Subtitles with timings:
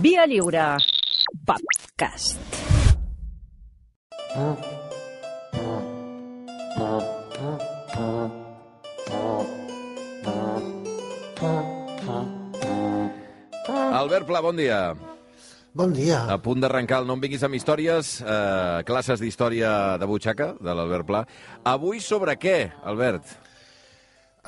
[0.00, 0.78] Via Lliure.
[1.44, 2.40] Podcast.
[13.92, 14.96] Albert Pla, bon dia.
[15.76, 16.22] Bon dia.
[16.32, 20.72] A punt d'arrencar el No em vinguis amb històries, eh, classes d'història de butxaca, de
[20.72, 21.26] l'Albert Pla.
[21.62, 23.36] Avui sobre què, Albert?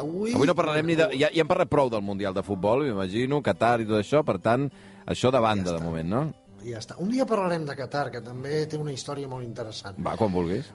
[0.00, 1.10] Avui, Avui no parlarem ni de...
[1.12, 4.38] Ja, ja hem parlat prou del Mundial de Futbol, m'imagino, Qatar i tot això, per
[4.40, 4.70] tant,
[5.06, 6.22] això de banda, Ja de moment, no?
[6.62, 6.94] Ja està.
[7.02, 9.98] Un dia parlarem de Qatar, que també té una història molt interessant.
[9.98, 10.68] Va, quan vulguis.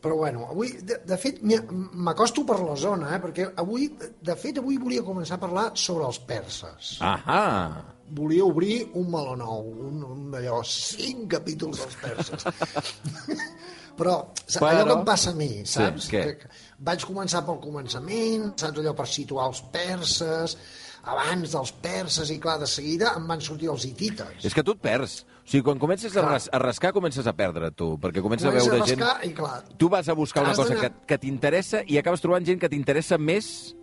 [0.00, 3.90] Però bueno, avui, de, de fet, m'acosto per la zona, eh, perquè avui,
[4.24, 6.94] de fet, avui volia començar a parlar sobre els perses.
[7.04, 7.82] Ahà!
[8.16, 12.46] Volia obrir un meló nou, un, un d'allò, cinc capítols dels perses.
[14.00, 16.08] Però, Però- allò que em passa a mi, saps?
[16.08, 16.22] què?
[16.24, 16.48] que, que
[16.88, 20.56] vaig començar pel començament, saps allò per situar els perses,
[21.04, 24.44] abans dels perses, i clar, de seguida em van sortir els hitites.
[24.44, 25.22] És que tu et perds.
[25.40, 26.32] O sigui, quan comences a, Clar.
[26.36, 29.00] ras a rascar, comences a perdre, tu, perquè comences a Comences veure a gent...
[29.00, 32.20] rascar i, clar, Tu vas a buscar una cosa d'anar- que, que t'interessa i acabes
[32.22, 33.74] trobant gent que t'interessa més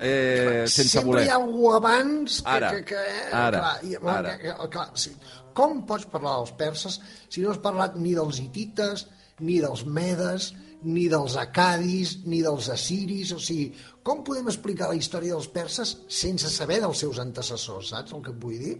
[0.00, 1.24] eh, sense Sempre voler.
[1.26, 2.50] hi ha algú abans que...
[2.56, 4.34] Ara, que, que ara, clar, i, ara.
[4.40, 5.12] Que, que, clar, sí.
[5.54, 9.06] Com pots parlar dels perses si no has parlat ni dels hitites,
[9.44, 10.52] ni dels medes,
[10.84, 13.70] ni dels acadis, ni dels assiris, o sigui,
[14.04, 18.32] com podem explicar la història dels perses sense saber dels seus antecessors, saps el que
[18.34, 18.76] et vull dir?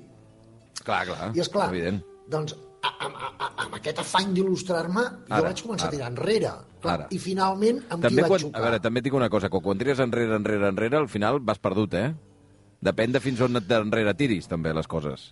[0.84, 2.02] Clar, clar, I és clar, evident.
[2.30, 5.94] doncs, a, a, a, amb aquest afany d'il·lustrar-me, jo vaig començar ara.
[5.94, 6.52] a tirar enrere.
[6.84, 7.06] Clar, Ara.
[7.16, 8.60] I finalment, amb També qui vaig quan, xocar?
[8.60, 11.40] a veure, també et dic una cosa, que quan tires enrere, enrere, enrere, al final
[11.40, 12.10] vas perdut, eh?
[12.84, 15.30] Depèn de fins on et enrere tiris, també, les coses.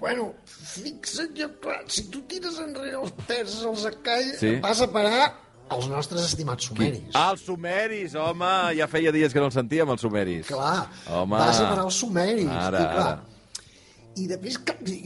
[0.00, 4.56] Bueno, fixa't, jo, clar, si tu tires enrere els perses, els acalls, sí.
[4.64, 5.28] vas a parar
[5.70, 7.10] als nostres estimats sumeris.
[7.14, 8.52] Ah, els sumeris, home!
[8.78, 10.46] Ja feia dies que no els sentíem, els sumeris.
[10.50, 11.36] Clar, Home.
[11.38, 12.48] vas a parar als sumeris.
[12.50, 13.26] Ara, I, clar, ara.
[14.20, 14.56] I després,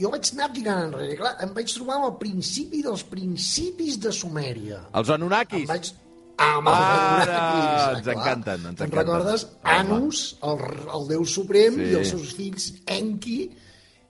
[0.01, 1.15] jo vaig anar tirant enrere.
[1.19, 4.81] Clar, em vaig trobar al principi dels principis de Sumèria.
[4.97, 5.67] Els Em Anunnakis.
[5.69, 5.91] vaig...
[6.37, 8.15] Ah, amb els Ara, Anunnakis, ens clar.
[8.17, 8.97] encanten, ens Te'n encanten.
[8.99, 9.45] recordes?
[9.63, 9.75] Home.
[9.75, 10.65] Anus, el,
[10.97, 11.85] el déu suprem, Sí.
[11.93, 12.65] i els seus fills
[12.97, 13.37] Enki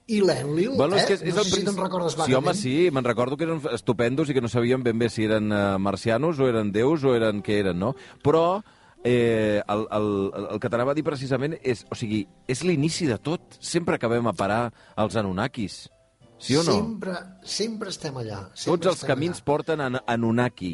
[0.06, 0.76] i l'Enlil.
[0.78, 1.00] Bueno, eh?
[1.02, 2.60] és que és, és no el sé si te'n recordes Sí, home, vagament.
[2.60, 5.78] sí, me'n recordo que eren estupendos i que no sabíem ben bé si eren uh,
[5.82, 7.94] marcianos o eren déus o eren què eren, no?
[8.22, 8.62] Però
[9.02, 10.08] eh, el, el,
[10.52, 13.58] el que t'anava a dir precisament és, o sigui, és l'inici de tot.
[13.58, 14.62] Sempre acabem a parar
[14.94, 15.88] als Anunnakis.
[16.38, 16.74] Sí o no?
[16.76, 17.12] Sempre,
[17.48, 18.42] sempre estem allà.
[18.50, 19.44] Tots Sempre els estem camins allà.
[19.48, 20.72] porten a Anunnaki.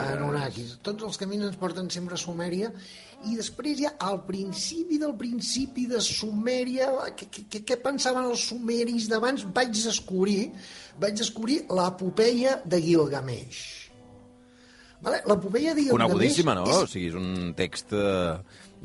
[0.00, 0.78] Anunnakis.
[0.82, 2.70] Tots els camins ens porten sempre a Sumèria
[3.30, 9.44] i després ja al principi del principi de Sumèria, què, pensaven els sumeris d'abans?
[9.54, 10.50] Vaig descobrir,
[11.00, 13.62] vaig descobrir l'epopeia de Gilgamesh.
[15.02, 15.22] Vale?
[15.26, 16.66] L'epopeia de Gilgamesh Conegudíssima, no?
[16.66, 17.94] O és, sigui, és un text...
[17.94, 18.36] Eh...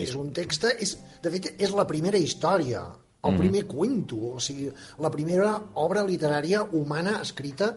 [0.06, 2.86] és un text, és, de fet, és la primera història,
[3.28, 3.40] el Mhm.
[3.40, 7.76] primer cuento, o sigui, la primera obra literària humana escrita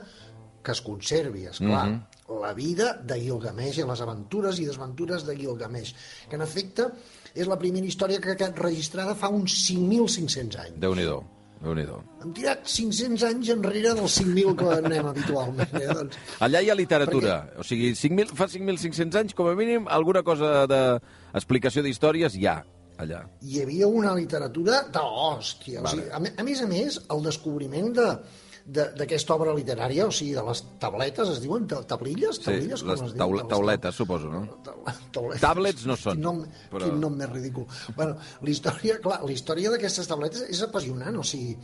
[0.63, 1.87] que es conservi, és clar.
[1.89, 2.20] Mhm.
[2.31, 5.91] La vida de Gilgamesh i les aventures i desventures de Gilgamesh,
[6.31, 6.87] que en efecte
[7.35, 10.77] és la primera història que ha quedat registrada fa uns 5.500 anys.
[10.83, 11.19] Déu-n'hi-do,
[11.65, 11.87] déu nhi
[12.23, 15.75] Hem tirat 500 anys enrere dels 5.000 que anem habitualment.
[15.81, 15.87] Eh?
[15.91, 17.39] Doncs, Allà hi ha literatura.
[17.59, 22.61] O sigui, 5.000 fa 5.500 anys, com a mínim, alguna cosa d'explicació d'històries hi ha,
[23.01, 23.25] allà.
[23.43, 25.83] hi havia una literatura de l'hòstia.
[25.83, 26.07] Vale.
[26.07, 30.13] O sigui, a, a més a més, el descobriment de de- d'aquesta obra literària, o
[30.15, 32.37] sigui, de les tabletes, es diuen ta- tablilles?
[32.39, 33.19] Sí, tablilles com les es diu?
[33.19, 34.43] taule, Les tauletes, suposo, no?
[34.67, 35.41] taule- tauletes.
[35.43, 37.67] Tablets no són, Quin nom, però- quin nom més ridícul.
[37.97, 41.57] Bueno, la història, clar, la història d'aquestes tabletes és apassionant, o sigui,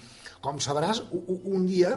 [0.43, 1.95] com sabràs, u- u- un dia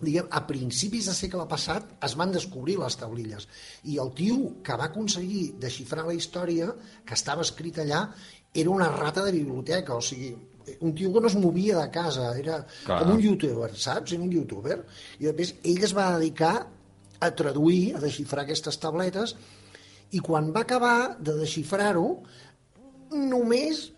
[0.00, 3.48] diguem, a principis de segle passat es van descobrir les tablilles
[3.84, 6.70] i el tio que va aconseguir desxifrar la història
[7.04, 8.04] que estava escrita allà
[8.54, 10.30] era una rata de biblioteca, o sigui,
[10.80, 13.00] un tio que no es movia de casa, era Clar.
[13.02, 14.12] com un youtuber, saps?
[14.12, 14.78] Era un youtuber.
[15.20, 16.66] I després ell es va dedicar
[17.20, 19.34] a traduir, a desxifrar aquestes tabletes,
[20.12, 22.06] i quan va acabar de desxifrar-ho,
[23.10, 23.90] només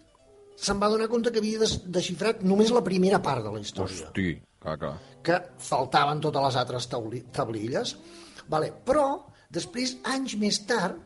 [0.63, 4.07] se'n va donar compte que havia des- desxifrat només la primera part de la història
[4.09, 4.93] Hosti, clar, clar.
[5.23, 6.89] que faltaven totes les altres
[7.33, 7.97] tablilles.
[8.49, 8.73] Vale.
[8.85, 9.07] Però,
[9.51, 10.99] després, anys més tard,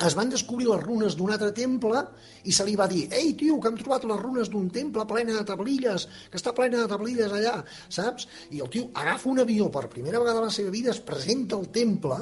[0.00, 2.00] es van descobrir les runes d'un altre temple
[2.48, 5.34] i se li va dir «Ei, tio, que hem trobat les runes d'un temple plena
[5.36, 7.58] de tablilles, que està plena de tablilles allà»,
[7.92, 8.26] saps?
[8.50, 11.56] I el tio agafa un avió per primera vegada a la seva vida, es presenta
[11.60, 12.18] al temple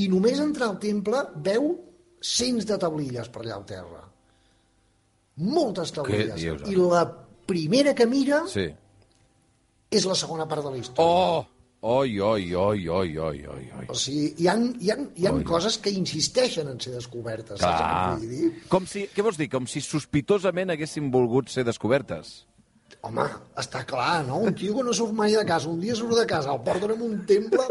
[0.00, 1.74] i només entrar al temple veu
[2.20, 4.02] cents de tablilles per allà al terra.
[5.38, 6.34] Moltes tablilles.
[6.40, 6.64] dius?
[6.66, 7.04] I la
[7.46, 8.66] primera que mira Sí.
[9.90, 11.04] és la segona part de la història.
[11.04, 11.46] Oh!
[11.80, 13.84] Oi, oi, oi, oi, oi, oi, oi.
[13.86, 15.44] O sigui, hi ha, hi ha, hi ha Oi.
[15.46, 17.60] coses que insisteixen en ser descobertes.
[17.60, 18.16] Saps Clar.
[18.18, 18.48] vull dir?
[18.72, 19.46] Com si, què vols dir?
[19.52, 22.40] Com si sospitosament haguessin volgut ser descobertes.
[23.06, 23.24] Home,
[23.62, 24.40] està clar, no?
[24.42, 26.96] Un tio que no surt mai de casa, un dia surt de casa, el porten
[26.96, 27.62] en un temple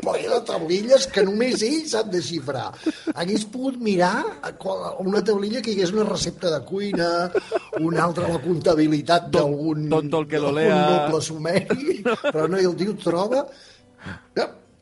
[0.00, 2.70] ple de taulilles que només ell sap desxifrar.
[3.12, 4.14] Hagués pogut mirar
[5.04, 7.10] una taulilla que hi hagués una recepta de cuina,
[7.82, 10.80] una altra la comptabilitat d'algun tonto el que lo lea.
[10.88, 12.00] noble sumeri,
[12.32, 13.44] però no, i el tio troba,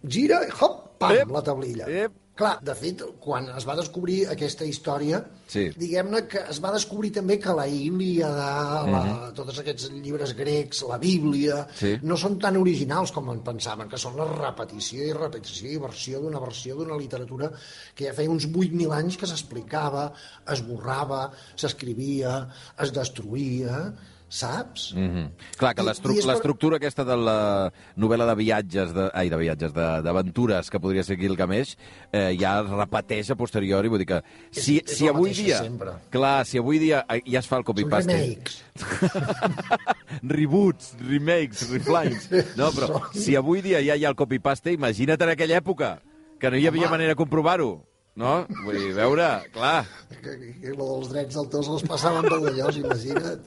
[0.07, 1.91] gira hop, pam, la taulilla.
[1.91, 2.20] ep.
[2.41, 5.19] Clar, de fet, quan es va descobrir aquesta història,
[5.51, 5.67] Sí.
[5.77, 10.97] diguem-ne que es va descobrir també que la Ilíada, la, tots aquests llibres grecs, la
[10.97, 11.77] Bíblia, Mhm.
[11.81, 11.99] Sí.
[12.03, 16.21] no són tan originals com en pensaven, que són la repetició i repetició i versió
[16.21, 17.51] d'una versió d'una literatura
[17.95, 20.13] que ja feia uns 8.000 anys que s'explicava,
[20.51, 22.49] es borrava, s'escrivia,
[22.81, 23.93] es destruïa,
[24.31, 24.93] saps?
[24.95, 25.31] Mm -hmm.
[25.59, 29.11] Clar, que I- l'estru i és per- l'estructura aquesta de la novel·la de viatges, de,
[29.13, 31.75] ai, de viatges, de- d'aventures, que podria ser Gilgamesh,
[32.13, 34.23] eh, ja es repeteix a posteriori, vull dir que
[34.53, 35.59] si, És- és si avui dia...
[35.59, 35.91] sempre.
[36.11, 38.13] Clar, si avui dia eh, ja es fa el Són copy-paste...
[38.13, 38.65] remakes.
[40.23, 42.29] Reboots, remakes, reflines...
[42.57, 45.99] No, però si avui dia ja hi ha el copy-paste, imagina't en aquella època,
[46.41, 46.91] que no hi havia Home.
[46.97, 47.85] manera de comprovar-ho,
[48.17, 48.47] no?
[48.65, 49.85] Vull dir, veure, clar...
[50.11, 53.41] que, que, que lo dels drets d'autors els passaven per d'allòs, imagina't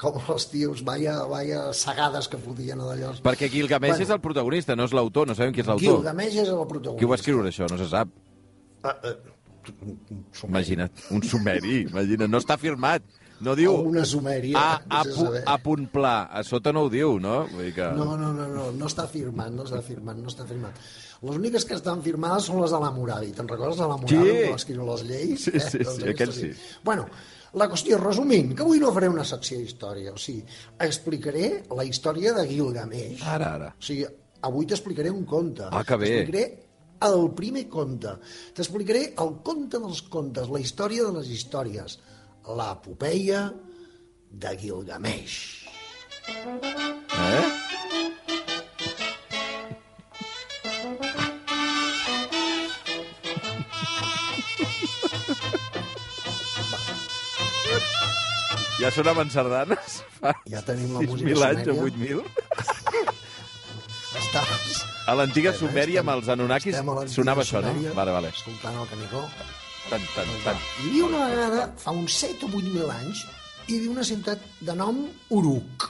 [0.00, 3.20] com els tios, vaya, vaya sagades que fotien a d'allòs.
[3.26, 4.06] Perquè Gilgamesh Bueno.
[4.06, 5.98] és el protagonista, no és l'autor, no sabem qui és l'autor.
[6.00, 6.98] Gilgamesh és el protagonista.
[6.98, 7.68] Qui ho va escriure, això?
[7.70, 8.08] No se sap.
[8.82, 9.14] Ah, ah,
[10.32, 10.48] sumeri.
[10.48, 13.04] Imagina't, un sumeri, imagina't, no està firmat.
[13.40, 13.72] No diu...
[13.72, 15.42] O una sumèria, A, a, a pu, saber.
[15.48, 17.46] a punt pla, a sota no ho diu, no?
[17.48, 17.86] Vull dir que...
[17.96, 20.76] No, no, no, no, no està firmat, no està firmat, no està firmat.
[21.24, 23.32] Les úniques que estan firmades són les de l'Hammurabi.
[23.36, 24.38] Te'n recordes de l'Hammurabi, Sí.
[24.44, 25.44] que va escriure les lleis?
[25.48, 26.50] Sí, sí, Doncs sí, aquell sí.
[26.84, 27.08] Bueno,
[27.60, 30.44] la qüestió, resumint, que avui no faré una secció d'història, o sigui,
[30.86, 33.24] explicaré la història de Gilgamesh.
[33.26, 33.70] Ara, ara.
[33.78, 34.04] O sigui,
[34.48, 35.64] avui t'explicaré un conte.
[35.70, 36.12] Ah, que bé.
[36.12, 36.44] T'explicaré
[37.08, 38.14] el primer conte.
[38.56, 41.98] T'explicaré el conte dels contes, la història de les històries,
[42.48, 43.50] l'epopeia
[44.30, 45.66] de Gilgamesh.
[46.28, 47.46] Eh?
[58.80, 62.22] Ja sonaven sardanes fa Ja tenim la música 6.000 anys o sumèria.
[62.24, 62.40] 8.000.
[64.20, 64.80] Estàs...
[65.10, 66.76] A l'antiga Sumèria, amb els Anunnakis,
[67.10, 67.72] sonava això, no?
[67.96, 68.30] Vale, vale.
[68.36, 69.24] Escoltant el Canigó.
[69.90, 70.58] Tan, tan, tan.
[70.78, 73.24] Hi havia una vegada, fa uns 7 o 8 mil anys,
[73.66, 75.00] hi havia una ciutat de nom
[75.34, 75.86] Uruk,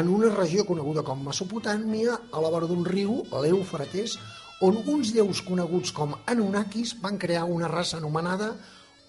[0.00, 4.16] en una regió coneguda com Mesopotàmia, a la vora d'un riu, l'Eufrates,
[4.66, 8.50] on uns déus coneguts com Anunnakis van crear una raça anomenada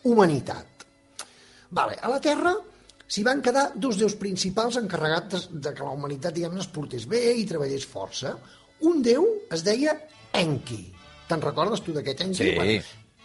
[0.06, 0.86] humanitat.
[1.74, 2.54] Vale, a la Terra
[3.12, 7.10] s'hi van quedar dos déus principals encarregats de, de que la humanitat, diguem es portés
[7.10, 8.38] bé i treballés força.
[8.86, 9.98] Un déu es deia
[10.38, 10.84] Enki.
[11.26, 12.44] Te'n recordes tu d'aquest Enki?
[12.44, 12.54] Sí.
[12.62, 12.82] Bueno,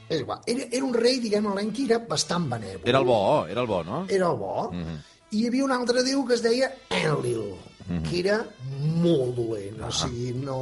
[0.08, 0.40] és igual.
[0.46, 2.84] Era, era un rei, diguem, l'Enki era bastant benèvol.
[2.86, 3.20] Era el bo,
[3.50, 4.04] era el bo, no?
[4.08, 4.70] Era el bo.
[4.72, 7.48] I hi havia un altre déu que es deia Enlil,
[8.06, 8.40] que era
[9.02, 9.80] molt dolent.
[9.88, 10.58] O sigui, no...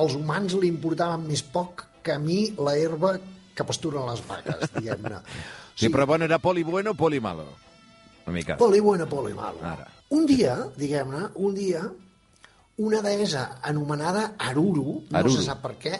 [0.00, 3.18] Els humans li importaven més poc que a mi la herba
[3.54, 5.20] que pasturen les vaques, diguem-ne.
[5.76, 7.44] Sí, però bueno, era poli bueno o poli malo?
[8.24, 8.56] Una mica.
[8.56, 9.60] Poli bueno, poli malo.
[9.62, 9.88] Ara.
[10.12, 11.82] Un dia, diguem-ne, un dia,
[12.78, 15.36] una deessa anomenada Aruru, no Aruru.
[15.36, 15.92] se sap per què,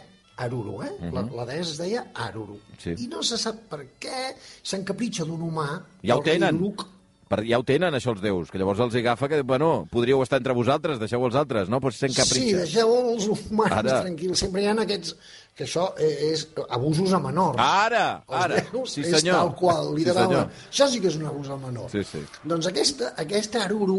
[0.44, 0.92] Aruru, eh?
[1.12, 2.58] la, la deessa es deia Aruru.
[2.82, 2.94] Sí.
[2.98, 5.68] I no se sap per què s'encapritxa d'un humà...
[6.04, 6.58] Ja ho tenen.
[6.60, 6.86] Uruk.
[7.32, 10.36] Per, ja ho tenen, això, els déus, que llavors els agafa que, bueno, podríeu estar
[10.42, 11.78] entre vosaltres, deixeu els altres, no?
[11.80, 14.02] Pues sent Sí, deixeu els humans Ara.
[14.02, 14.42] tranquils.
[14.44, 15.14] Sempre hi ha aquests...
[15.56, 17.58] Que això eh, és abusos a menors.
[17.60, 18.60] Ara, ara.
[18.88, 19.34] Sí, és senyor.
[19.36, 20.46] tal qual, Sí, literalment.
[20.48, 20.68] senyor.
[20.72, 21.90] això sí que és un abús al menor.
[21.92, 22.22] Sí, sí.
[22.48, 23.98] Doncs aquesta, aquesta Aruru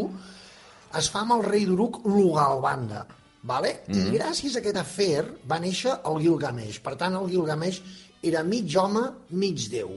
[0.98, 3.03] es fa amb el rei d'Uruk, Lugalbanda.
[3.43, 3.83] Vale?
[3.88, 4.13] Mm Mhm.
[4.13, 6.79] I gràcies a aquest afer va néixer el Gilgamesh.
[6.79, 7.81] Per tant, el Gilgamesh
[8.23, 9.91] era mig home, mig déu.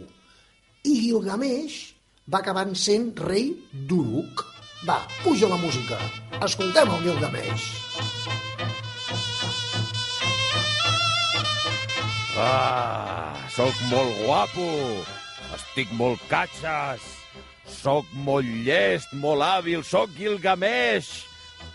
[0.82, 1.94] I Gilgamesh
[2.28, 4.44] va acabar sent rei d'Uruk.
[4.86, 5.96] Va, puja la música.
[6.42, 7.86] Escoltem el Gilgamesh.
[12.38, 14.66] Ah, sóc molt guapo,
[15.56, 17.00] estic molt catxes,
[17.64, 21.24] sóc molt llest, molt hàbil, sóc Gilgamesh,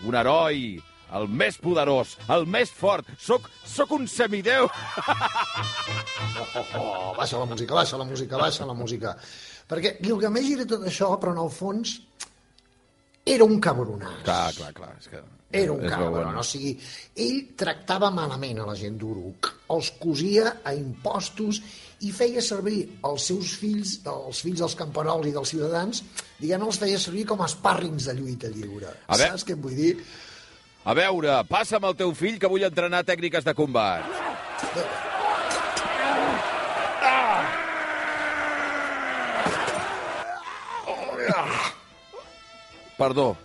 [0.06, 0.78] un heroi,
[1.18, 4.68] el més poderós, el més fort, sóc, sóc un semideu.
[6.78, 9.16] Oh, baixa la música, baixa la música, baixa la música.
[9.68, 11.98] Perquè Gilgamesh era tot això, però en el fons
[13.24, 14.24] era un cabronàs.
[14.26, 14.96] Clar, clar, clar.
[14.98, 16.70] És que Era un cabron, o sigui,
[17.20, 21.58] ell tractava malament a la gent d'Uruk, els cosia a impostos
[22.08, 26.00] i feia servir els seus fills, els fills dels camperols i dels ciutadans,
[26.40, 28.94] diguem els feia servir com a espàrrings de lluita lliure.
[29.12, 29.92] A Saps què et vull dir?
[30.84, 34.02] A veure, passa'm el teu fill que vull entrenar tècniques de combat.
[42.96, 43.36] Perdó.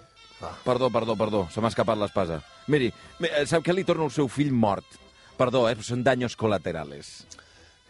[0.63, 2.43] Perdó, perdó, perdó, se m'ha escapat l'espasa.
[2.69, 4.85] Miri, mi- eh, sap què li torna el seu fill mort?
[5.37, 7.25] Perdó, eh, són daños colaterales.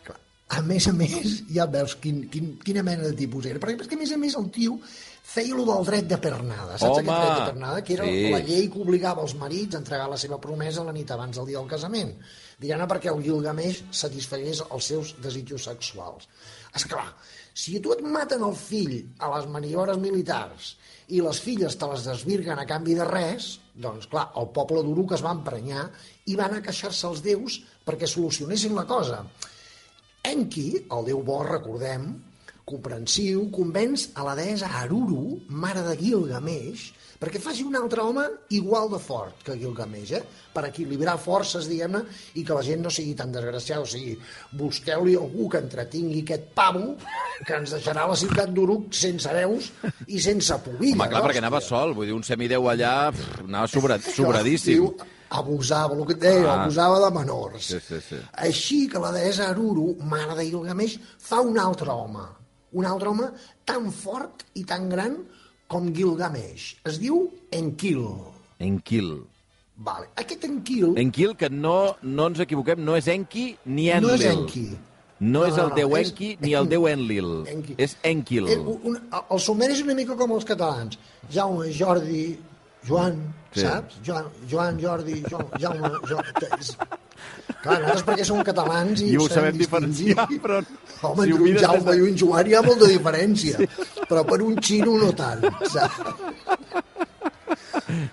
[0.05, 0.15] Clar.
[0.47, 3.59] A més a més, ja veus quin, quin, quina mena de tipus era.
[3.59, 4.79] Perquè, perquè a més a més, el tio
[5.27, 6.77] feia lo del dret de pernada.
[6.79, 7.11] Saps Home!
[7.11, 7.83] aquest dret de pernada?
[7.83, 8.29] Que era Sí.
[8.31, 11.45] la llei que obligava els marits a entregar la seva promesa la nit abans del
[11.49, 12.13] dia del casament.
[12.59, 16.27] Diguem-ne perquè el Gilgamesh satisfegués els seus desitjos sexuals.
[16.75, 17.09] És clar,
[17.53, 20.75] si tu et maten el fill a les maniobres militars
[21.09, 25.13] i les filles te les desvirguen a canvi de res, doncs clar, el poble d'Uruk
[25.13, 25.89] es va emprenyar
[26.25, 29.23] i va anar a queixar-se als déus perquè solucionessin la cosa.
[30.27, 32.09] Enki, el déu bo, recordem,
[32.67, 38.89] comprensiu, convenç a la deessa Aruru, mare de Gilgamesh, perquè faci un altre home igual
[38.91, 40.21] de fort que Gilgamesh, eh?
[40.53, 42.01] per equilibrar forces, diguem-ne,
[42.37, 43.85] i que la gent no sigui tan desgraciada.
[43.85, 44.17] O sigui,
[44.59, 46.95] busqueu-li algú que entretingui aquest pavo
[47.45, 49.71] que ens deixarà la ciutat d'Uruk sense hereus
[50.07, 50.97] i sense pobilla.
[50.99, 54.73] Home, clar, perquè anava sol, vull dir, un semideu allà pff, anava sobra, sobradíssim.
[54.81, 54.91] Diu,
[55.29, 56.63] abusava, el que et deia, Ah.
[56.63, 57.65] abusava de menors.
[57.71, 58.19] Sí, sí, sí.
[58.33, 62.25] Així que la deessa Aruru, mare de Gilgamesh, fa un altre home.
[62.73, 63.29] Un altre home
[63.65, 65.15] tan fort i tan gran
[65.67, 66.75] com Gilgamesh.
[66.85, 68.03] Es diu Enkill.
[68.59, 69.13] Enquil.
[69.77, 70.07] Vale.
[70.17, 74.07] Aquest Enkill Enquil, que no, no ens equivoquem, no és Enki ni Enlil.
[74.09, 74.67] no és Enki.
[75.19, 77.29] No, és el déu és Enki ni el déu Enlil.
[77.49, 77.75] Enki.
[77.81, 78.47] És Enquil.
[78.53, 80.97] Eh, un, el sumeri és una mica com els catalans.
[81.33, 82.37] Jaume, Jordi,
[82.87, 83.21] Joan,
[83.53, 83.61] Sí.
[83.63, 83.95] saps?
[84.05, 86.19] Joan, Joan Jordi, Jo, Jaume, jo,
[86.59, 86.75] és...
[87.61, 90.59] Clar, nosaltres perquè som catalans i, I ho sabem diferenciar, però
[91.01, 93.57] Home, si entre un Jaume de- i un Joan hi ha molta diferència,
[94.09, 95.97] però per un xino no tant, saps?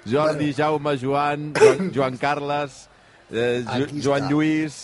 [0.06, 2.88] Jordi, Jaume, Joan, Joan, Joan Carles,
[3.32, 4.30] eh, Aquí Joan està.
[4.30, 4.82] Lluís...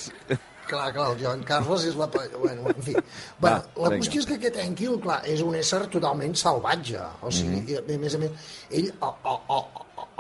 [0.71, 2.07] Clar, clar, el Joan Carles és la...
[2.39, 2.93] Bueno, en fi.
[2.95, 3.01] Va,
[3.41, 3.97] Bueno, la vinga.
[4.05, 7.01] qüestió és que aquest Enkill, clar, és un ésser totalment salvatge.
[7.27, 7.97] O sigui, mm -hmm.
[7.97, 8.31] a més a més,
[8.71, 9.65] ell el, el, el,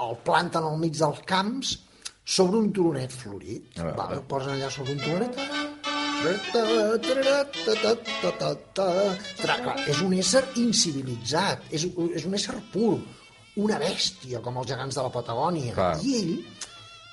[0.08, 1.78] el planten al mig dels camps
[2.30, 3.80] sobre un turonet florit.
[3.80, 5.38] Va, el posen allà sobre un turonet.
[9.64, 12.98] Clar, és un ésser incivilitzat, és, és un ésser pur,
[13.60, 15.74] una bèstia, com els gegants de la Patagònia.
[15.74, 15.94] Clar.
[16.04, 16.34] I ell,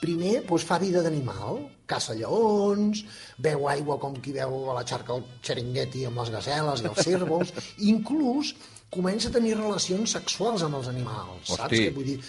[0.03, 3.05] primer, doncs, fa vida d'animal, caça lleons,
[3.41, 7.05] beu aigua com qui veu a la xarca el xeringueti amb les gaceles i els
[7.07, 8.53] cérvols, i inclús
[8.93, 11.63] comença a tenir relacions sexuals amb els animals, saps?
[11.63, 11.87] Hosti.
[11.87, 12.19] Que vull dir,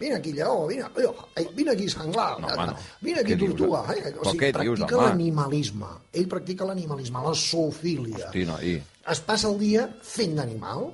[0.00, 0.84] vine aquí lleó, vine,
[1.36, 2.76] eh, vine aquí senglar, No, home, no.
[3.00, 3.80] vine aquí Què dius, tortuga.
[3.94, 4.02] eh?
[4.10, 4.14] Eh?
[4.20, 5.88] O sigui, què dius, practica l'animalisme.
[6.12, 8.76] Ell practica l'animalisme, la zoofília Hosti, no, i...
[9.12, 10.88] es passa el dia fent d'animal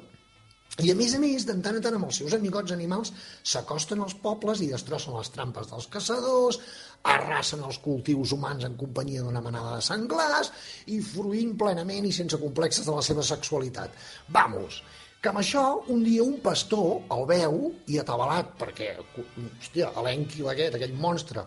[0.80, 3.10] i a més a més, de tant en tant amb els seus amigots animals
[3.44, 6.56] s'acosten als pobles i destrossen les trampes dels caçadors,
[7.04, 10.48] arrasen els cultius humans en companyia d'una manada de senglars
[10.86, 13.92] i fruint plenament i sense complexes de la seva sexualitat.
[14.32, 14.80] Vamos,
[15.22, 15.62] que amb això
[15.94, 21.44] un dia un pastor el veu i atabalat perquè, hòstia, l'enquil aquest, aquell monstre,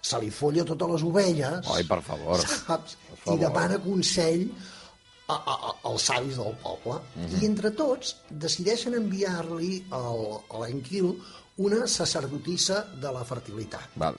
[0.00, 2.38] se li folla totes les ovelles Ai, per favor.
[2.40, 2.96] saps?
[3.10, 3.34] Per favor.
[3.36, 4.46] I demana consell
[5.28, 7.00] a, a, a, als savis del poble.
[7.18, 7.42] Mhm.
[7.42, 11.10] I entre tots decideixen enviar-li al- a l'Enquil
[11.58, 13.90] una sacerdotissa de la fertilitat.
[13.96, 14.16] Val.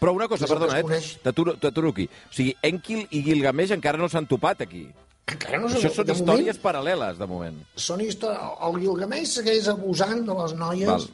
[0.00, 1.00] Però una cosa, perdona, eh?
[1.22, 2.04] t'aturo aquí.
[2.28, 4.84] O sigui, Enquil i Gilgamesh encara no s'han topat aquí.
[5.30, 7.58] Encara no Això són de històries Moment, paral·leles, de moment.
[7.76, 8.40] són històries...
[8.66, 11.06] El Gilgamesh segueix abusant de les noies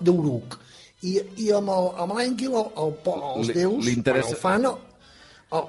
[0.00, 0.58] d'Uruk.
[1.02, 4.76] I, I amb el- l'Enquil, el, el, po- els déus, li quan ho fan, el,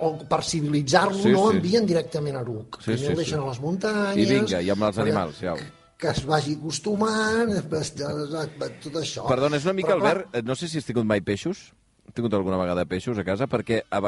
[0.08, 1.58] el, per civilitzar-lo, Sí, no sí.
[1.58, 2.78] envien directament a Uruk.
[2.82, 3.44] Sí, Primer sí, el deixen sí.
[3.44, 4.22] a les muntanyes...
[4.22, 5.56] I vinga, i amb els animals, ja.
[5.98, 7.54] que es vagi acostumant,
[8.84, 9.26] tot això.
[9.28, 11.72] Perdona, és una mica, Però, Albert, eh, no sé si has tingut mai peixos.
[12.08, 13.48] Has tingut alguna vegada peixos a casa?
[13.50, 14.02] Perquè a,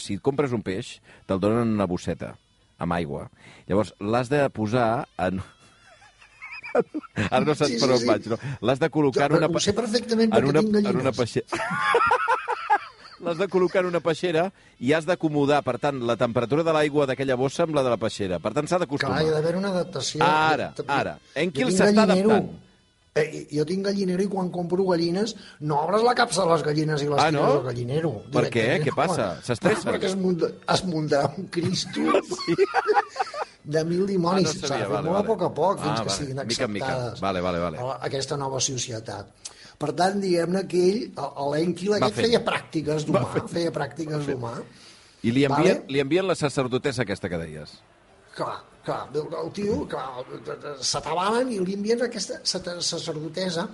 [0.00, 0.96] si compres un peix,
[1.28, 2.34] te'l donen en una bosseta,
[2.82, 3.28] amb aigua.
[3.70, 4.88] Llavors, l'has de posar
[5.22, 5.40] en...
[7.28, 8.06] Ara no saps Sí, per sí, on sí.
[8.08, 8.38] vaig, no?
[8.64, 9.48] L'has de col·locar en Jo una...
[9.52, 11.60] ho sé perfectament en una, tinc en una peixera.
[13.22, 14.48] L'has de col·locar en una peixera
[14.82, 17.98] i has d'acomodar, per tant, la temperatura de l'aigua d'aquella bossa amb la de la
[18.02, 18.40] peixera.
[18.42, 19.20] Per tant, s'ha Clar, d'acostumar.
[19.22, 20.24] hi ha d'haver una adaptació.
[20.26, 21.18] Ara, ara.
[21.38, 22.40] En qui s'està gallinero.
[23.14, 27.02] Eh, jo tinc gallinero i quan compro gallines no obres la capsa de les gallines
[27.04, 27.42] i les Ah, no?
[27.58, 28.12] del gallinero.
[28.32, 28.80] Per què?
[28.80, 29.26] Què passa?
[29.44, 29.90] S'estressa?
[29.90, 32.00] Perquè es, munta, es muntarà un Cristo
[33.64, 34.48] de mil dimonis.
[34.48, 35.18] Ah, no S'ha de vale, vale.
[35.18, 36.18] a poc a poc fins Ah, que vale.
[36.18, 36.86] siguin Mica en mica.
[36.86, 37.78] acceptades Vale, vale, vale.
[37.78, 39.26] a aquesta nova societat.
[39.78, 41.12] Per tant, diguem-ne que ell,
[41.52, 44.54] l'Enquil aquest, feia pràctiques d'humà, feia pràctiques d'humà.
[45.22, 45.84] I li envien, Vale.
[45.88, 47.76] li envien la sacerdotessa aquesta que deies.
[48.34, 50.22] Clar, clar, el, el tio, clar,
[50.82, 53.68] s'atabalen i li envien aquesta sacerdotesa,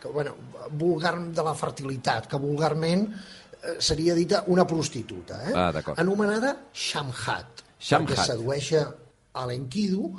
[0.00, 0.34] que, bueno,
[0.78, 5.52] vulgar de la fertilitat, que vulgarment eh, seria dita una prostituta, eh?
[5.54, 8.08] Ah, anomenada Shamhat, Shamhat.
[8.10, 10.10] perquè sedueix a l'Enkidu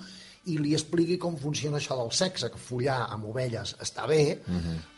[0.51, 4.39] i li expliqui com funciona això del sexe, que follar amb ovelles està bé,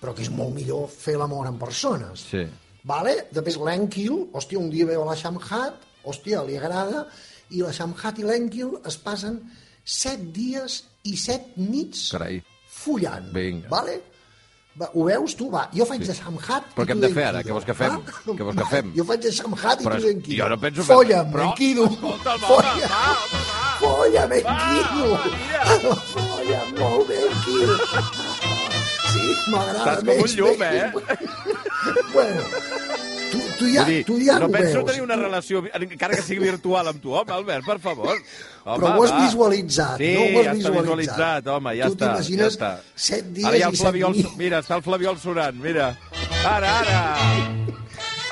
[0.02, 2.24] però que és molt millor fer l'amor en persones.
[2.32, 2.42] Sí.
[2.86, 3.28] Vale?
[3.34, 7.06] Després l'Enquil, hòstia, un dia veu a la Shamhat, hòstia, li agrada,
[7.52, 9.40] i la Shamhat i l'Enquil es passen
[9.84, 12.42] set dies i set nits Carai.
[12.68, 13.32] follant.
[13.34, 13.70] Vinga.
[13.70, 14.02] Vale?
[14.76, 15.46] Va, ho veus, tu?
[15.54, 17.44] Va, jo faig de Shamhat Però què hem de fer ara?
[17.48, 17.94] Què vols que fem?
[17.96, 18.16] va?
[18.36, 18.90] Què vols que fem?
[18.98, 20.38] Jo faig de Shamhat i tu d'Enkidu.
[20.42, 21.54] jo no penso fer- Folla'm, però-.
[21.56, 22.80] Escolta'm, home, Folla'm.
[22.92, 23.62] va, home, va.
[23.80, 25.08] Folla'm, Enkidu.
[26.12, 27.78] Folla'm, molt bé, Enkidu.
[29.16, 30.76] Sí, m'agrada Estàs com un més, llum, més.
[30.76, 30.92] eh?
[32.12, 32.44] Bueno,
[33.58, 34.86] tu, tu ja, dir, tu ja no ho penso veus.
[34.92, 38.16] tenir una relació, encara que sigui virtual amb tu, home, Albert, per favor.
[38.66, 39.20] Home, Però ho has va.
[39.26, 40.86] visualitzat, sí, no ho has ja està visualitzat.
[40.86, 42.06] visualitzat, home, ja Tu està.
[42.06, 42.72] t'imagines ja està.
[42.96, 44.38] set dies ara hi ha el i set Flaviol, nits.
[44.38, 45.88] Mira, està el Flaviol sonant, mira.
[46.46, 47.02] Ara, ara.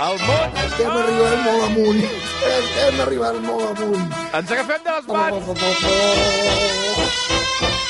[0.03, 0.55] El món...
[0.57, 1.99] Estem arribant molt amunt.
[2.49, 4.15] Estem arribant molt amunt.
[4.39, 5.35] Ens agafem de les mans.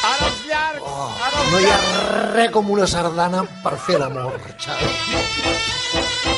[0.03, 0.81] Ara els llargs.
[0.83, 2.33] Oh, Ara els no hi ha llargs.
[2.35, 6.32] res com una sardana per fer l'amor, Xavi.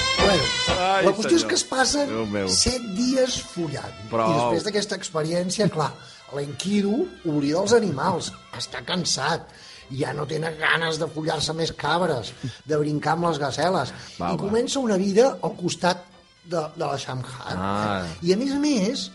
[0.73, 1.49] Ai, la qüestió és senyor.
[1.49, 4.01] que es passen set dies follant.
[4.11, 4.31] Prou.
[4.31, 5.91] I després d'aquesta experiència, clar,
[6.35, 9.45] l'Enkidu oblida els animals, està cansat,
[9.93, 12.33] ja no tenen ganes de follar-se més cabres,
[12.65, 16.01] de brincar amb les gaceles, Va, i comença una vida al costat
[16.45, 17.55] de, de la Shamhat.
[17.55, 18.01] Ah.
[18.25, 19.05] I a més a més,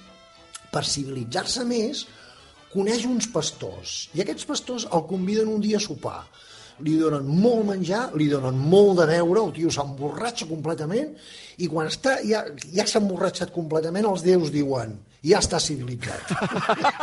[0.71, 2.04] per civilitzar-se més,
[2.71, 4.09] coneix uns pastors.
[4.14, 6.23] I aquests pastors el conviden un dia a sopar.
[6.84, 11.14] Li donen molt menjar, li donen molt de beure, el tio s'emborratxa completament,
[11.60, 14.94] i quan està, ja, ja s'ha emborratxat completament, els déus diuen,
[15.26, 16.32] ja està civilitzat.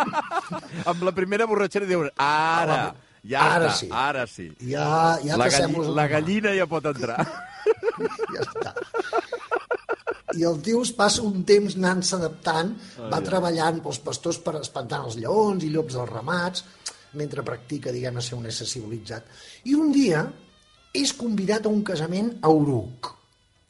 [0.89, 2.96] Amb la primera borratxera diuen, ara,
[3.27, 3.89] ja Ara està, sí.
[3.91, 4.48] ara sí.
[4.63, 7.19] Ja, ja la, un la gallina ja pot entrar.
[8.34, 8.74] ja està.
[10.38, 12.74] I el tio es passa un temps anant-se adaptant,
[13.12, 16.65] va treballant pels pastors per espantar els lleons i llops dels ramats,
[17.14, 19.30] mentre practica, diguem, a ser un ésser civilitzat.
[19.66, 20.26] I un dia
[20.94, 23.14] és convidat a un casament a Uruk.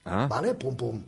[0.08, 0.25] Ah.
[0.32, 0.53] Vale?
[0.56, 1.01] Pum, pum.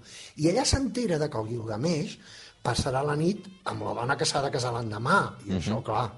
[0.44, 2.18] I allà s'entera de que el Gilgamesh
[2.64, 5.22] passarà la nit amb la dona que s'ha de casar l'endemà.
[5.48, 6.10] I això, clar,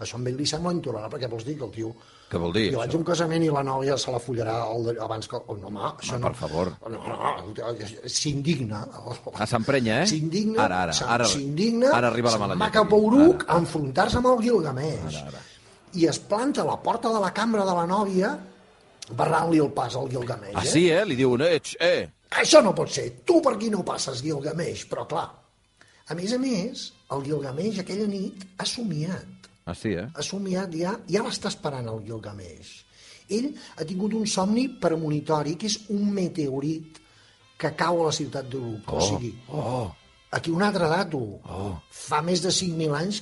[0.00, 1.92] això a ell li sembla intolerable, perquè vols dir que el tio...
[2.30, 4.92] Què vol dir, Jo vaig a un casament i la nòvia se la follarà el,
[5.02, 5.36] abans que...
[5.50, 6.28] Oh, no, home, això Home, no...
[6.30, 6.68] per favor.
[6.86, 7.72] No, no,
[8.06, 8.84] s'indigna.
[9.34, 10.06] Ah, s'emprenya, eh?
[10.06, 11.26] S'indigna, Ara, ara, ara.
[11.26, 13.00] s'indigna, Ara arriba la mala va cap a.
[13.10, 15.18] Uruk a enfrontar-se amb el Gilgamesh.
[15.24, 15.42] Ara, ara.
[15.98, 18.30] I es planta a la porta de la cambra de la nòvia
[19.16, 20.54] barrant-li el pas al Gilgamesh.
[20.54, 20.70] Ah, eh?
[20.70, 21.04] sí, eh?
[21.06, 22.08] Li eh, ets, eh.
[22.40, 23.08] Això no pot ser.
[23.26, 24.86] Tu per aquí no passes, Gilgamesh.
[24.90, 25.26] Però, clar,
[26.06, 29.50] a més a més, el Gilgamesh aquella nit ha somiat.
[29.66, 30.06] Ah, sí, eh?
[30.14, 32.72] Ha somiat ja, ja l'està esperant el Gilgamesh.
[33.30, 36.98] Ell ha tingut un somni premonitori, que és un meteorit
[37.60, 38.94] que cau a la ciutat d'Uruk.
[38.96, 39.90] O sigui, Oh,
[40.34, 41.20] aquí un altre dato.
[41.90, 43.20] Fa més de 5.000 anys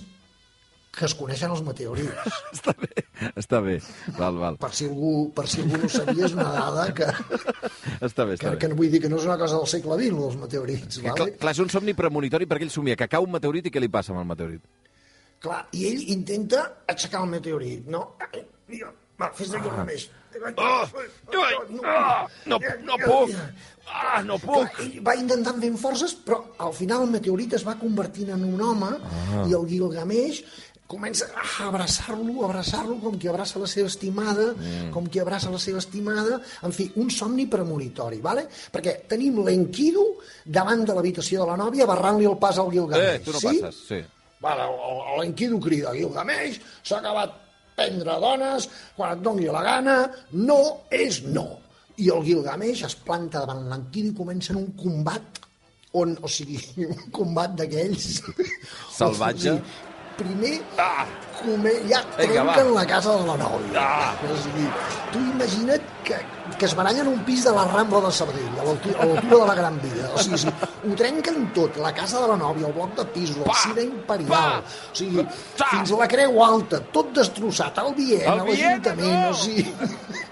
[0.98, 2.10] que es coneixen els meteorits.
[2.56, 2.90] està bé,
[3.38, 3.76] està bé.
[4.18, 4.58] Val, val.
[4.60, 7.06] Per si algú, per si algú no sabia, és una dada que,
[8.04, 8.72] Està bé, està que, que bé.
[8.74, 11.00] no vull dir que no és una cosa del segle XX, els meteorits.
[11.02, 11.32] Que, Vale?
[11.40, 13.88] clar, és un somni premonitori perquè ell somia que cau un meteorit i què li
[13.90, 14.62] passa amb el meteorit?
[15.42, 18.08] Clar, i ell intenta aixecar el meteorit, no?
[19.18, 20.08] Va, fes de Gilgamesh.
[20.58, 20.86] Ah,
[22.46, 23.32] no, no puc!
[23.88, 24.68] Ah, no puc!
[24.76, 28.60] Clar, va intentant fent forces, però al final el meteorit es va convertint en un
[28.62, 29.46] home Ah.
[29.48, 30.42] i el Gilgamesh
[30.88, 34.90] comença a abraçar-lo, abraçar-lo com qui abraça la seva estimada, Mm.
[34.94, 38.46] com qui abraça la seva estimada, en fi, un somni premonitori, vale?
[38.72, 40.04] perquè tenim l'Enkidu
[40.46, 43.20] davant de l'habitació de la nòvia barrant-li el pas al Gilgamesh.
[43.20, 43.60] Eh, tu no sí?
[43.60, 44.00] passes, sí.
[44.40, 44.64] Vale,
[45.18, 47.34] l'Enkidu crida, Gilgamesh, s'ha acabat
[47.76, 49.96] prendre dones, quan et doni la gana,
[50.32, 51.44] no és no.
[51.98, 55.42] I el Gilgamesh es planta davant l'Enkidu i comencen un combat
[55.92, 56.58] on, o sigui,
[56.94, 58.22] un combat d'aquells...
[58.96, 59.52] Salvatge.
[59.58, 59.84] O sigui,
[60.18, 61.06] primer, ah,
[61.38, 62.80] come, ja Vinga, trenquen va.
[62.80, 63.84] la casa de la nòvia.
[63.84, 64.12] Ah.
[64.26, 64.66] O sigui,
[65.12, 66.18] tu imagina't que,
[66.58, 69.80] que es barallen un pis de la Rambla de Sabadell, a l'altura de la Gran
[69.82, 70.08] Via.
[70.14, 70.52] O sigui, sí,
[70.88, 73.58] ho trenquen tot, la casa de la nòvia, el bloc de pisos, el Pa!
[73.64, 74.62] cine imperial, Pa!
[74.92, 75.26] o sigui,
[75.58, 75.68] Ta!
[75.74, 79.30] fins a la Creu Alta, tot destrossat, el Viena, l'Ajuntament, no!
[79.30, 79.66] o sigui,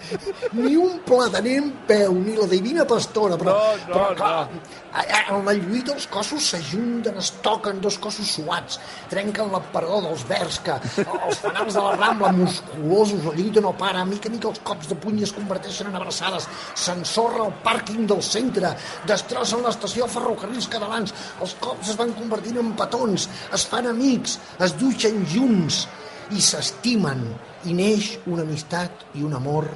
[0.63, 5.37] ni un plataner en peu, ni la divina pastora, però, No, no, però clar, no.
[5.37, 8.79] en la lluita els cossos s'ajunten, es toquen dos cossos suats,
[9.11, 14.01] trenquen l'aparador dels verds, que els fanals de la Rambla, musculosos, la lluita no para,
[14.03, 16.47] a mica a mica els cops de puny es converteixen en abraçades,
[16.79, 18.73] s'ensorra el pàrquing del centre,
[19.09, 24.39] destrossen l'estació de ferrocarrils catalans, els cops es van convertint en petons, es fan amics,
[24.63, 25.85] es dutxen junts
[26.31, 27.27] i s'estimen,
[27.67, 29.69] i neix una amistat i un amor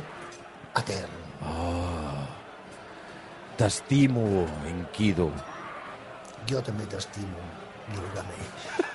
[0.78, 1.18] etern.
[3.60, 5.28] T'estimo, Enkidu.
[6.48, 7.42] Jo també t'estimo,
[7.92, 8.89] Gilgamesh.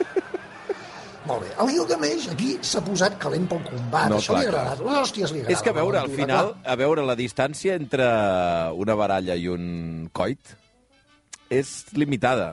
[1.26, 1.50] Molt bé.
[1.64, 4.10] El Gilgamesh aquí s'ha posat calent pel combat.
[4.12, 4.84] No, Això clar, li ha agradat.
[4.86, 5.56] Les hòsties li agraden.
[5.56, 8.06] És que a veure, al final, a veure, la distància entre
[8.78, 10.54] una baralla i un coit
[11.50, 12.52] és limitada.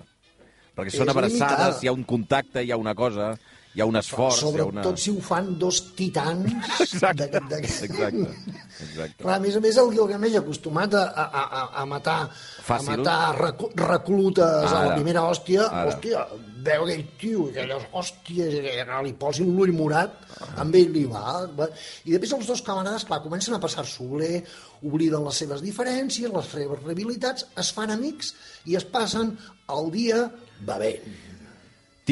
[0.72, 1.80] Perquè són És abraçades, limitada.
[1.84, 3.34] hi ha un contacte, hi ha una cosa,
[3.74, 4.64] hi ha un esforç, ha una...
[4.66, 6.52] Sobretot si ho fan dos titans
[6.84, 8.28] Exacte, d'aquest- d'aquest- exacte,
[8.84, 9.22] exacte.
[9.22, 12.18] Clar, a més a més, el Gilgamesh acostumat a, a, a, a matar,
[12.66, 12.92] Fàcil.
[12.94, 14.96] a matar recu reclutes a la Ara.
[14.98, 15.92] primera hòstia, Ara.
[15.94, 16.26] hòstia,
[16.62, 18.58] veu aquell tio, aquelles hòsties,
[19.02, 20.20] li posi l'ull morat,
[20.62, 21.40] amb ell li va.
[22.06, 24.44] I després els dos camarades, clar, comencen a passar-s'ho bé,
[24.86, 28.34] obliden les seves diferències, les seves debilitats, es fan amics
[28.70, 29.32] i es passen
[29.74, 30.26] el dia
[30.62, 31.10] bevent.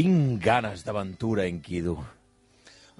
[0.00, 1.98] Tinc ganes d'aventura, Enkidu.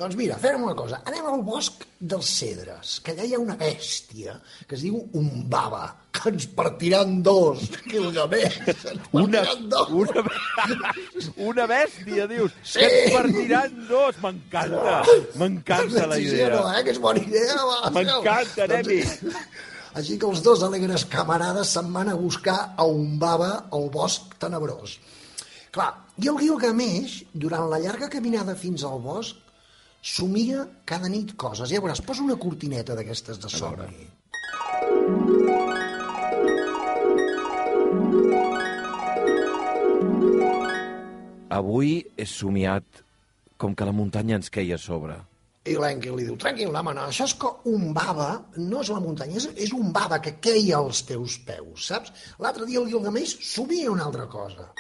[0.01, 0.99] Doncs mira, fem una cosa.
[1.09, 1.83] Anem al bosc
[2.13, 4.35] dels cedres, que allà hi ha una bèstia
[4.69, 5.83] que es diu un baba,
[6.17, 7.67] que ens partirà en dos.
[7.89, 9.93] Gilgamesh, ens Una, dos.
[10.03, 10.25] una,
[11.51, 12.81] una bèstia, dius, Sí.
[12.81, 14.21] que et partiran dos.
[14.25, 15.03] M'encanta,
[15.41, 16.49] m'encanta la Sí, sí, idea.
[16.57, 16.85] no, eh?
[16.85, 17.91] Que és bona idea, va.
[17.97, 19.01] M'encanta, anem-hi.
[20.01, 24.37] Així que els dos alegres camarades se'n van a buscar a un baba al bosc
[24.41, 24.97] tenebrós.
[25.71, 29.39] Clar, i el Gilgamesh, durant la llarga caminada fins al bosc,
[30.03, 31.71] somia cada nit coses.
[31.73, 34.09] Ja veuràs, posa una cortineta d'aquestes de somni.
[41.51, 43.03] Avui he somiat
[43.61, 45.17] com que la muntanya ens queia a sobre.
[45.69, 49.01] I l'Enki li diu, tranquil, home, no, això és que un baba no és la
[49.05, 52.15] muntanya, és, és un baba que queia als teus peus, saps?
[52.41, 54.71] L'altre dia el Gilgamesh somia una altra cosa.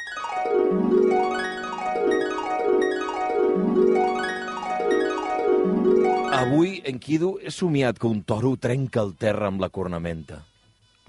[6.40, 10.40] Avui, Enkidu, he somiat que un toro trenca el terra amb la cornamenta.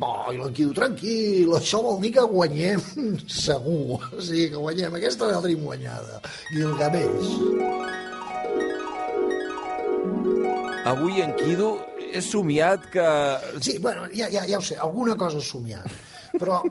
[0.01, 2.81] Oh, i l'Enki diu, tranquil, això vol dir que guanyem
[3.45, 3.99] segur.
[4.09, 4.97] O sigui, que guanyem.
[4.97, 6.21] Aquesta la tenim guanyada.
[6.49, 7.35] Gilgamesh.
[10.89, 11.75] Avui, Enkidu,
[12.11, 13.05] he somiat que...
[13.61, 16.01] Sí, bueno, ja, ja, ja ho sé, alguna cosa he somiat.
[16.41, 16.63] Però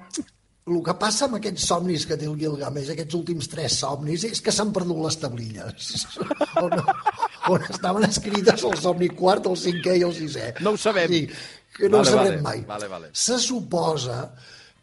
[0.70, 4.40] el que passa amb aquests somnis que té el Gilgamesh, aquests últims tres somnis, és
[4.44, 6.06] que s'han perdut les tablilles.
[6.62, 6.74] On,
[7.54, 10.54] on estaven escrites el somni quart, el cinquè i el sisè.
[10.64, 11.08] No ho sabem.
[11.10, 11.22] Sí,
[11.76, 12.64] que no Vale, ho sabrem vale, mai.
[12.68, 13.08] vale, vale.
[13.16, 14.30] Se suposa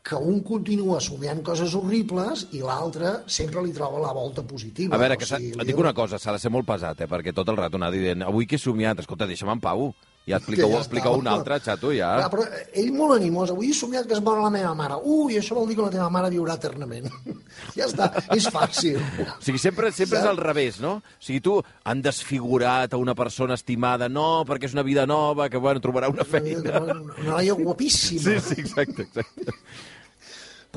[0.07, 4.95] que un continua somiant coses horribles i l'altre sempre li troba la volta positiva.
[4.95, 7.01] A veure, O que s'ha- sigui, et dic una cosa, s'ha de ser molt pesat,
[7.03, 7.07] eh?
[7.11, 9.89] perquè tot el rato anar dient avui que he somiat, escolta, deixa'm en pau.
[10.27, 12.09] Ja explica-ho Que ja explica un altre, xato, ja.
[12.19, 12.45] Clar, però
[12.81, 13.53] ell molt animós.
[13.53, 14.99] Avui he somiat que es mor la meva mare.
[15.07, 17.07] Ui, això vol dir que la teva mare viurà eternament.
[17.77, 18.99] ja està, és fàcil.
[18.99, 20.97] O sigui, sempre, sempre és al revés, no?
[20.99, 21.55] O sigui, tu
[21.87, 26.11] han desfigurat a una persona estimada, no, perquè és una vida nova, que, bueno, trobarà
[26.11, 26.83] una feina.
[26.83, 28.27] Una noia guapíssima.
[28.27, 29.55] Sí, sí, exacte, exacte.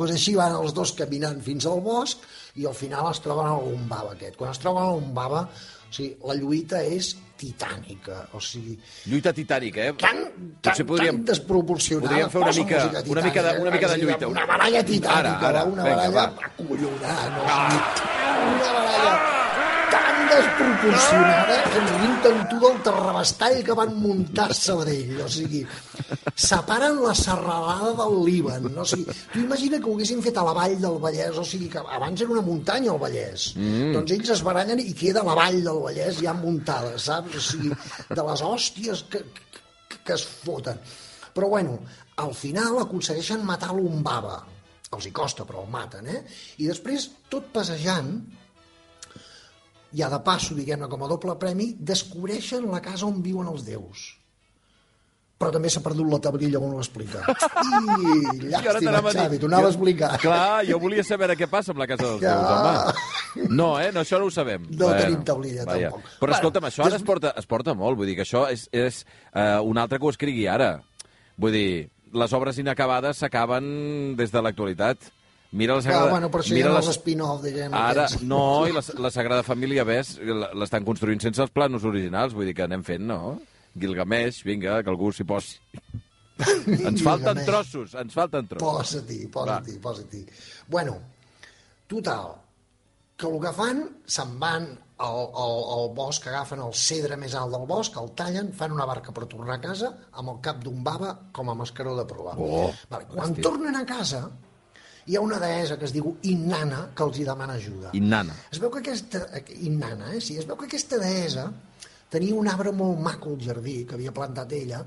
[0.01, 2.23] pues així van els dos caminant fins al bosc
[2.57, 4.39] i al final es troben al Umbaba aquest.
[4.39, 5.43] Quan es troben al Umbaba,
[5.91, 8.77] o sigui, la lluita és titànica, o sigui,
[9.11, 9.95] Lluita titànica, eh?
[9.99, 10.17] tan,
[10.61, 11.17] tan, Potser podríem...
[11.17, 12.09] tan desproporcionada.
[12.09, 14.29] podríem fer una mica- una mica de- una mica de lluita.
[14.29, 16.25] Una baralla titànica, Ara, ara, una vinga, baralla va.
[16.47, 17.81] acollonant, o sigui,
[18.55, 19.40] una baralla
[19.91, 25.61] tan desproporcionada que ens riuten tu del terrabastall que van muntar a Sabadell, o sigui,
[26.35, 30.55] separen la serralada del Líban, o sigui, tu imagina que ho haguessin fet a la
[30.57, 33.93] vall del Vallès, o sigui, que abans era una muntanya el Vallès, mm.
[33.97, 37.41] doncs ells es barallen i queda la vall del Vallès ja muntada, saps?
[37.41, 37.75] O sigui,
[38.11, 40.81] de les hòsties que, que, que es foten.
[41.35, 41.79] Però bueno,
[42.23, 44.41] al final aconsegueixen matar l'Umbaba,
[44.91, 46.23] els hi costa, però el maten, eh?
[46.59, 48.17] I després, tot passejant,
[49.93, 53.65] i a de passo, diguem-ne, com a doble premi, descobreixen la casa on viuen els
[53.67, 54.17] déus.
[55.41, 57.23] Però també s'ha perdut la tabrilla on ho explica.
[57.65, 60.11] I llàstima, Xavi, t'ho anava a explicar.
[60.21, 62.35] Clar, jo volia saber què passa amb la casa dels Ja.
[62.37, 63.47] déus, home.
[63.57, 63.89] No, eh?
[63.95, 64.67] No, això no ho sabem.
[64.77, 65.89] No tenim taulilla, vaja.
[65.95, 66.11] tampoc.
[66.19, 68.45] Però Bueno, escolta'm, això ara des- es porta, es porta molt, vull dir que això
[68.53, 70.83] és, és uh, un altre que ho escrigui ara.
[71.39, 74.99] Vull dir, les obres inacabades s'acaben des de l'actualitat.
[75.53, 76.11] Mira la Sagrada...
[76.13, 78.23] bueno, però això mira ha les- els spin-off, diguem Ara, aquests.
[78.23, 80.13] no, i la, la Sagrada Família, ves,
[80.55, 83.39] l'estan construint sense els planos originals, vull dir que anem fent, no?
[83.75, 85.57] Gilgamesh, vinga, que algú s'hi posi.
[86.41, 87.47] ens falten Gilgamesh.
[87.49, 88.69] trossos, ens falten trossos.
[88.95, 90.23] Posa-t'hi, posa-t'hi, posa-t'hi.
[90.71, 90.97] Bueno,
[91.91, 92.31] total,
[93.17, 94.69] que el que fan, se'n van
[95.01, 98.87] al, al, al bosc, agafen el cedre més alt del bosc, el tallen, fan una
[98.89, 102.37] barca per tornar a casa amb el cap d'un baba com a mascaró de proa.
[102.39, 103.43] Oh, vale, quan hosti.
[103.45, 104.29] tornen a casa,
[105.07, 107.95] hi ha una deessa que es diu Innana que els hi demana ajuda.
[107.99, 108.37] Innana.
[108.53, 109.25] Es veu que aquesta...
[109.67, 110.21] Innana, eh?
[110.25, 111.49] Sí, es veu que aquesta deessa
[112.11, 114.83] tenia un arbre molt maco al jardí que havia plantat ella,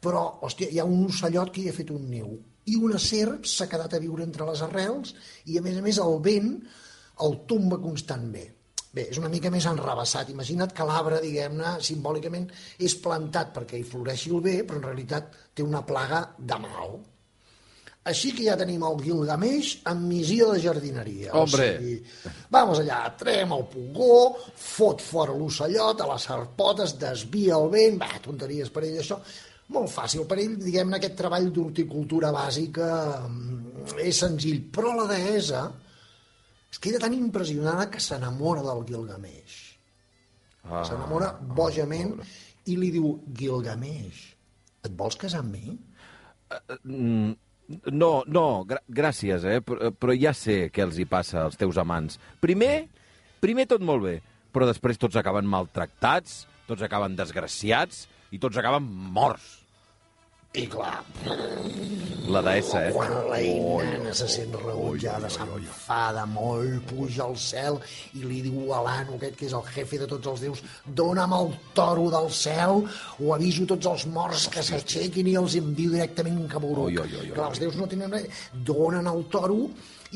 [0.00, 2.30] però, hòstia, hi ha un ocellot que hi ha fet un niu
[2.70, 5.12] i una serp s'ha quedat a viure entre les arrels
[5.44, 6.54] i, a més a més, el vent
[7.26, 8.56] el tomba constantment.
[8.90, 10.32] Bé, és una mica més enrabassat.
[10.32, 12.48] Imagina't que l'arbre, diguem-ne, simbòlicament
[12.82, 16.96] és plantat perquè hi floreixi el bé, però en realitat té una plaga de mal.
[18.08, 21.34] Així que ja tenim el Gilgamesh amb missió de jardineria.
[21.36, 21.66] Hombre.
[21.68, 21.96] O sigui,
[22.54, 24.14] vamos allà, trem el pugó,
[24.56, 29.20] fot fora l'ocellot, a les sarpotes, desvia el vent, va, tonteries per ell, això.
[29.70, 32.88] Molt fàcil, per ell, diguem-ne, aquest treball d'horticultura bàsica
[33.28, 35.66] mm, és senzill, però la deessa
[36.72, 39.60] es queda tan impressionada que s'enamora del Gilgamesh.
[40.64, 42.16] Ah, S'enamora bojament
[42.72, 44.24] i li diu, Gilgamesh,
[44.88, 45.78] et vols casar amb mi?
[46.82, 47.32] Mm,
[47.92, 49.60] No, no, gra gràcies, eh?
[49.62, 52.18] Però, però ja sé què els hi passa als teus amants.
[52.42, 52.88] Primer,
[53.42, 54.16] primer tot molt bé,
[54.50, 59.59] però després tots acaben maltractats, tots acaben desgraciats i tots acaben morts.
[60.52, 60.96] I clar,
[62.26, 62.90] La deessa, eh?
[62.92, 67.78] quan la Inanna se sent rebutjada, s'enfada molt, puja al cel
[68.18, 71.36] i li diu a l'Ano, aquest que és el jefe de tots els déus, dona'm
[71.38, 72.82] el toro del cel
[73.22, 76.98] o aviso tots els morts que s'aixequin i els envio directament cap a oi.
[76.98, 78.42] Clar, els déus no tenen res.
[78.52, 79.68] Donen el toro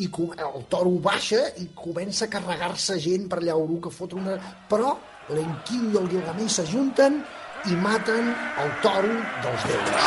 [0.02, 3.94] i com- el toro baixa i comença a carregar-se gent per allà a Uruk a
[3.94, 4.34] fotre una...
[4.66, 4.96] Però
[5.30, 7.22] l'Enkidu i el Gilgamesh s'ajunten
[7.70, 8.28] i maten
[8.60, 10.04] el toro dels déus.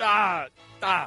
[0.00, 0.46] Ah,
[0.82, 1.04] ah.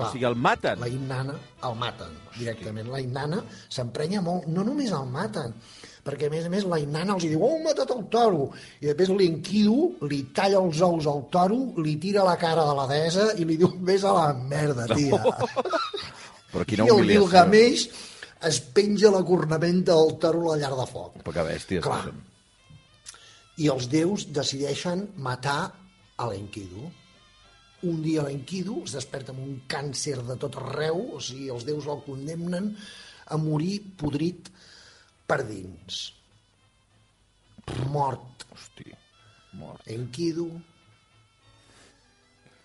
[0.00, 0.80] O sigui, el maten.
[0.80, 1.36] La Inanna
[1.66, 2.88] el maten directament.
[2.90, 4.48] La Inanna s'emprenya molt.
[4.50, 5.54] No només el maten,
[6.06, 8.48] perquè a més a més la Inanna els diu, oh, hem matat el toro.
[8.80, 12.86] I després l'Enkidu li talla els ous al toro, li tira la cara de la
[12.90, 15.20] deessa i li diu, vés a la merda, tia.
[16.54, 17.04] Però quina I el.
[17.12, 17.86] Gilgamesh
[18.48, 21.20] es penja la cornamenta del toro a la llar de foc.
[21.20, 21.84] Però que bèsties.
[21.84, 22.02] Clar.
[22.06, 22.26] que són.
[23.60, 25.60] I els déus decideixen matar
[26.16, 26.86] a l'Enkidu.
[27.90, 31.88] Un dia l'Enkidu es desperta amb un càncer de tot arreu, o sigui, els déus
[31.88, 32.72] el condemnen
[33.30, 34.50] a morir podrit
[35.28, 36.00] per dins.
[37.92, 38.46] Mort.
[38.50, 38.88] Hosti,
[39.60, 39.84] mort.
[39.94, 40.48] Enkidu,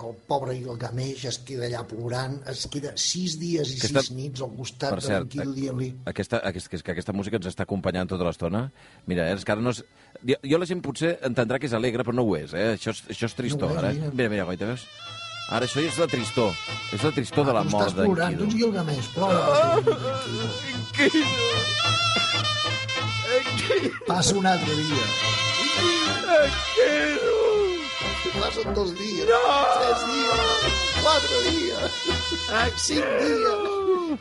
[0.03, 4.41] el pobre Gilgamesh es queda allà plorant, es queda sis dies i Aquesta- sis nits
[4.43, 8.07] al costat Per de cert, l'Enkidu dient-li aquesta, aquesta, que aquesta música ens està acompanyant
[8.11, 8.65] tota l'estona.
[9.07, 9.83] Mira, eh, és que ara no és...
[10.25, 12.73] Jo, jo la gent potser entendrà que és alegre, però no ho és, eh?
[12.75, 13.89] Això és, això és tristor, No és, ara.
[13.91, 13.93] eh?
[13.99, 14.11] mira.
[14.13, 14.83] Mira, mira, guaita, veus?
[15.51, 16.51] Ara això és la tristor.
[16.91, 18.65] És la tristor de la tu mort estàs plorant, d'en tu ets Quido.
[18.65, 19.39] Gilgamesh, plora
[19.85, 19.91] tu,
[23.37, 23.99] Enkidu.
[24.07, 25.05] Passa un altre dia.
[28.33, 29.41] Passen dos dies, no!
[29.79, 30.39] tres dies,
[31.03, 31.97] quatre dies,
[32.81, 34.19] cinc dies.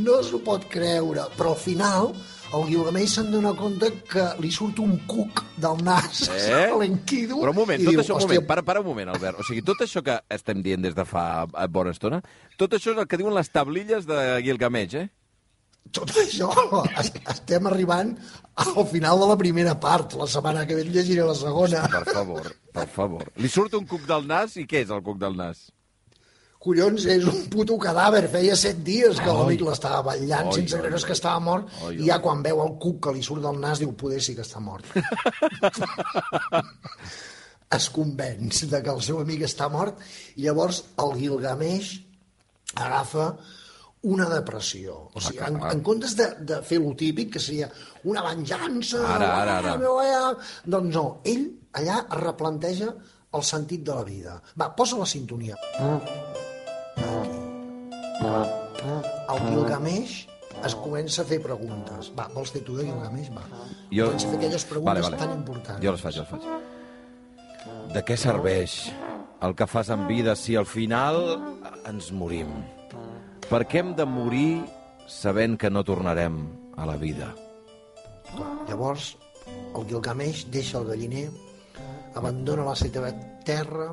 [0.00, 2.12] No s'ho pot creure, però al final
[2.54, 6.68] el Gilgamesh se'n dona compte que li surt un cuc del nas Eh?
[6.72, 9.10] a l'Enkidu Però un moment, tot diu, això, un "Hòstia, moment, para, para un moment,
[9.14, 9.38] Albert.
[9.42, 12.22] O sigui, tot això que estem dient des de fa bona estona,
[12.58, 15.08] tot això és el que diuen les tablilles de Gilgamesh, eh?
[15.92, 16.50] Tot això,
[17.00, 18.14] es- estem arribant
[18.60, 20.14] al final de la primera part.
[20.20, 21.86] La setmana que ve llegiré la segona.
[21.88, 23.26] Per favor, per favor.
[23.36, 25.68] Li surt un cuc del nas i què és el cuc del nas?
[26.60, 28.26] Collons, és un puto cadàver.
[28.28, 31.70] Feia set dies que l'amic l'estava ballant Ai, sense creure que estava mort.
[31.86, 34.34] Ai, I ja quan veu el cuc que li surt del nas diu, poder sí
[34.36, 34.84] que està mort.
[37.70, 40.00] es convenç de que el seu amic està mort
[40.36, 41.92] i llavors el Gilgamesh
[42.74, 43.28] agafa
[44.02, 45.10] una depressió.
[45.14, 47.68] O sigui, en, en comptes de, de fer lo típic, que seria
[48.04, 49.02] una venjança...
[49.16, 49.74] Ara, ara, ara.
[49.76, 50.34] "Ah,
[50.64, 52.94] Doncs no, ell allà replanteja
[53.32, 54.38] el sentit de la vida.
[54.58, 55.56] Va, posa la sintonia.
[59.30, 60.16] El Gilgamesh
[60.66, 62.10] es comença a fer preguntes.
[62.16, 63.30] Va, vols fer tu de Gilgamesh?
[63.36, 63.44] Va.
[63.92, 65.16] Jo- Comença a fer aquelles preguntes Vale, vale.
[65.22, 65.84] tan importants.
[65.84, 67.94] Jo les faig, jo les faig.
[67.94, 68.74] De què serveix
[69.42, 71.20] el que fas en vida si al final
[71.88, 72.50] ens morim?
[73.50, 74.62] Per què hem de morir
[75.10, 76.36] sabent que no tornarem
[76.78, 77.32] a la vida?
[78.68, 79.16] Llavors,
[79.74, 81.24] el Gilgamesh deixa el galliner,
[82.14, 83.10] abandona la seva
[83.42, 83.88] terra,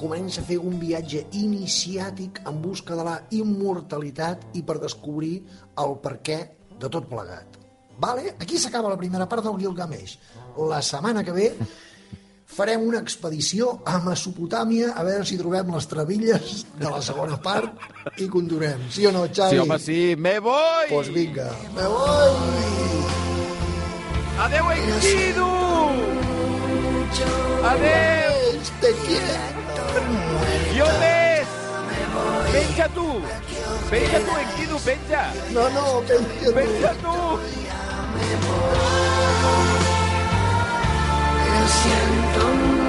[0.00, 5.42] comença a fer un viatge iniciàtic en busca de la immortalitat i per descobrir
[5.84, 6.38] el perquè
[6.80, 7.60] de tot plegat.
[8.00, 8.32] Vale?
[8.40, 10.16] Aquí s'acaba la primera part del Gilgamesh.
[10.72, 11.50] La setmana que ve
[12.46, 17.72] farem una expedició a Mesopotàmia a veure si trobem les trebilles de la segona part
[18.22, 18.80] i condurem.
[18.90, 19.56] Sí o no, Xavi?
[19.56, 20.86] Sí, home, sí, me voy!
[20.90, 22.30] Pues vinga, me voy!
[24.46, 25.50] Adeu, Enkidu!
[27.64, 28.32] Adeu!
[28.80, 29.44] Te quiero.
[30.76, 31.48] I on és?
[32.52, 33.08] Penja tu!
[33.90, 35.22] Penja tu, Enkidu, penja!
[35.54, 36.52] No, no, penja tu.
[36.54, 37.16] Penja tu!
[41.66, 42.85] Siento